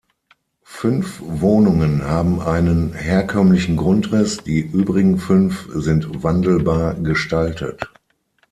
[0.65, 7.87] Fünf Wohnungen haben einen herkömmlichen Grundriss, die übrigen fünf sind wandelbar gestaltet.